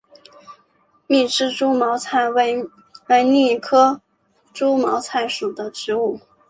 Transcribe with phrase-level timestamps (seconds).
[1.05, 2.67] 密枝猪毛菜为
[3.07, 4.01] 苋科
[4.51, 6.19] 猪毛菜属的植物。